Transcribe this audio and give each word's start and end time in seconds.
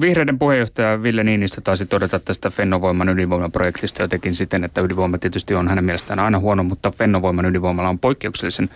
vihreiden 0.00 0.38
puheenjohtaja 0.38 1.02
Ville 1.02 1.24
Niinistö 1.24 1.60
taisi 1.60 1.86
todeta 1.86 2.18
tästä 2.18 2.50
Fennovoiman 2.50 3.08
ydinvoimaprojektista 3.08 4.02
jotenkin 4.02 4.34
siten, 4.34 4.64
että 4.64 4.80
ydinvoima 4.80 5.18
tietysti 5.18 5.54
on 5.54 5.68
hänen 5.68 5.84
mielestään 5.84 6.18
aina 6.18 6.38
huono, 6.38 6.62
mutta 6.62 6.90
Fennovoiman 6.90 7.46
ydinvoimalla 7.46 7.88
on 7.88 7.98
poikkeuksellisen 7.98 8.70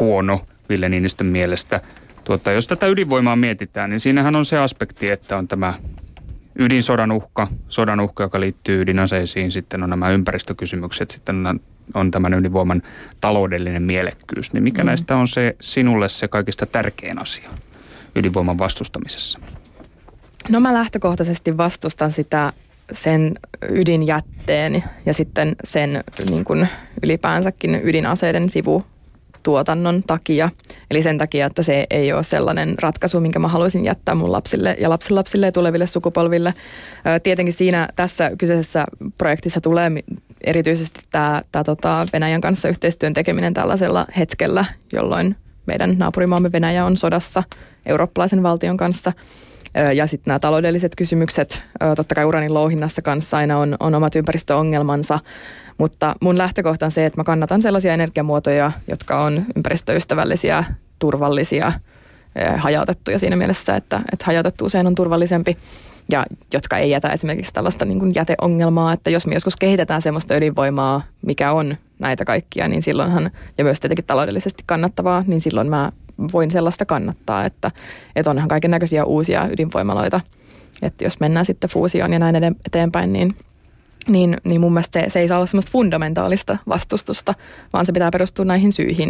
huono 0.00 0.40
Ville 0.68 0.88
Niinistön 0.88 1.26
mielestä. 1.26 1.80
Tuota, 2.24 2.52
jos 2.52 2.66
tätä 2.66 2.86
ydinvoimaa 2.86 3.36
mietitään, 3.36 3.90
niin 3.90 4.00
siinähän 4.00 4.36
on 4.36 4.44
se 4.44 4.58
aspekti, 4.58 5.10
että 5.10 5.36
on 5.36 5.48
tämä 5.48 5.74
ydinsodan 6.58 7.12
uhka, 7.12 7.46
sodan 7.68 8.00
uhka, 8.00 8.22
joka 8.22 8.40
liittyy 8.40 8.82
ydinaseisiin, 8.82 9.52
sitten 9.52 9.82
on 9.82 9.90
nämä 9.90 10.10
ympäristökysymykset, 10.10 11.10
sitten 11.10 11.46
on, 11.46 11.60
on 11.94 12.10
tämän 12.10 12.34
ydinvoiman 12.34 12.82
taloudellinen 13.20 13.82
mielekkyys. 13.82 14.52
Niin 14.52 14.62
mikä 14.62 14.82
mm. 14.82 14.86
näistä 14.86 15.16
on 15.16 15.28
se 15.28 15.56
sinulle 15.60 16.08
se 16.08 16.28
kaikista 16.28 16.66
tärkein 16.66 17.18
asia 17.18 17.50
ydinvoiman 18.16 18.58
vastustamisessa? 18.58 19.38
No 20.48 20.60
mä 20.60 20.74
lähtökohtaisesti 20.74 21.56
vastustan 21.56 22.12
sitä 22.12 22.52
sen 22.92 23.34
ydinjätteen 23.68 24.84
ja 25.06 25.14
sitten 25.14 25.56
sen 25.64 26.04
niin 26.30 26.44
kuin 26.44 26.68
ylipäänsäkin 27.02 27.80
ydinaseiden 27.84 28.48
sivu 28.48 28.84
tuotannon 29.42 30.02
takia. 30.06 30.48
Eli 30.90 31.02
sen 31.02 31.18
takia, 31.18 31.46
että 31.46 31.62
se 31.62 31.86
ei 31.90 32.12
ole 32.12 32.22
sellainen 32.22 32.74
ratkaisu, 32.82 33.20
minkä 33.20 33.38
mä 33.38 33.48
haluaisin 33.48 33.84
jättää 33.84 34.14
mun 34.14 34.32
lapsille 34.32 34.76
ja 34.80 34.90
lapsenlapsille 34.90 35.46
ja 35.46 35.52
tuleville 35.52 35.86
sukupolville. 35.86 36.54
Tietenkin 37.22 37.54
siinä 37.54 37.88
tässä 37.96 38.30
kyseisessä 38.38 38.84
projektissa 39.18 39.60
tulee 39.60 39.90
erityisesti 40.44 41.00
tämä, 41.10 41.42
tämä 41.52 41.64
tota 41.64 42.06
Venäjän 42.12 42.40
kanssa 42.40 42.68
yhteistyön 42.68 43.14
tekeminen 43.14 43.54
tällaisella 43.54 44.06
hetkellä, 44.16 44.64
jolloin 44.92 45.36
meidän 45.66 45.94
naapurimaamme 45.98 46.52
Venäjä 46.52 46.84
on 46.84 46.96
sodassa 46.96 47.42
eurooppalaisen 47.86 48.42
valtion 48.42 48.76
kanssa. 48.76 49.12
Ja 49.94 50.06
sitten 50.06 50.30
nämä 50.30 50.38
taloudelliset 50.38 50.92
kysymykset, 50.96 51.64
totta 51.96 52.14
kai 52.14 52.24
uranin 52.24 52.54
louhinnassa 52.54 53.02
kanssa 53.02 53.36
aina 53.36 53.58
on, 53.58 53.76
on 53.80 53.94
omat 53.94 54.16
ympäristöongelmansa, 54.16 55.18
mutta 55.78 56.14
mun 56.20 56.38
lähtökohta 56.38 56.84
on 56.84 56.90
se, 56.90 57.06
että 57.06 57.20
mä 57.20 57.24
kannatan 57.24 57.62
sellaisia 57.62 57.94
energiamuotoja, 57.94 58.72
jotka 58.88 59.22
on 59.22 59.44
ympäristöystävällisiä, 59.56 60.64
turvallisia, 60.98 61.72
hajautettuja 62.56 63.18
siinä 63.18 63.36
mielessä, 63.36 63.76
että, 63.76 64.00
että 64.12 64.24
hajautettu 64.24 64.64
usein 64.64 64.86
on 64.86 64.94
turvallisempi 64.94 65.56
ja 66.10 66.26
jotka 66.52 66.78
ei 66.78 66.90
jätä 66.90 67.08
esimerkiksi 67.08 67.52
tällaista 67.52 67.84
niin 67.84 67.98
kuin 67.98 68.12
jäteongelmaa, 68.14 68.92
että 68.92 69.10
jos 69.10 69.26
me 69.26 69.34
joskus 69.34 69.56
kehitetään 69.56 70.02
sellaista 70.02 70.36
ydinvoimaa, 70.36 71.02
mikä 71.26 71.52
on 71.52 71.76
näitä 71.98 72.24
kaikkia, 72.24 72.68
niin 72.68 72.82
silloinhan, 72.82 73.30
ja 73.58 73.64
myös 73.64 73.80
tietenkin 73.80 74.04
taloudellisesti 74.04 74.62
kannattavaa, 74.66 75.24
niin 75.26 75.40
silloin 75.40 75.68
mä 75.68 75.92
voin 76.32 76.50
sellaista 76.50 76.86
kannattaa, 76.86 77.44
että, 77.44 77.70
että 78.16 78.30
onhan 78.30 78.48
kaiken 78.48 78.70
näköisiä 78.70 79.04
uusia 79.04 79.48
ydinvoimaloita, 79.52 80.20
että 80.82 81.04
jos 81.04 81.20
mennään 81.20 81.46
sitten 81.46 81.70
fuusioon 81.70 82.12
ja 82.12 82.18
näin 82.18 82.56
eteenpäin, 82.66 83.12
niin 83.12 83.36
niin, 84.08 84.36
niin 84.44 84.60
mun 84.60 84.72
mielestä 84.72 85.00
se, 85.00 85.10
se 85.10 85.20
ei 85.20 85.28
saa 85.28 85.38
olla 85.38 85.46
semmoista 85.46 85.70
fundamentaalista 85.70 86.58
vastustusta, 86.68 87.34
vaan 87.72 87.86
se 87.86 87.92
pitää 87.92 88.10
perustua 88.10 88.44
näihin 88.44 88.72
syihin. 88.72 89.06